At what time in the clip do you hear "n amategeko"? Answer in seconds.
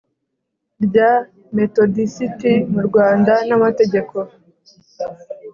3.47-4.17